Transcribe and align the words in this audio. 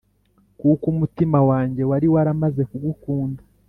kuko 0.59 0.83
umutima 0.93 1.39
wanjye 1.49 1.81
wari 1.89 2.07
waramaze 2.13 2.61
kugukunda 2.69 3.41